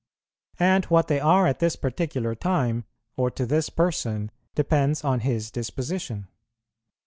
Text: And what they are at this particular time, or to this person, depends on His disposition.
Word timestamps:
And 0.59 0.85
what 0.85 1.09
they 1.09 1.19
are 1.19 1.45
at 1.45 1.59
this 1.59 1.75
particular 1.75 2.33
time, 2.33 2.85
or 3.17 3.29
to 3.29 3.45
this 3.45 3.69
person, 3.69 4.31
depends 4.55 5.03
on 5.03 5.19
His 5.19 5.51
disposition. 5.51 6.27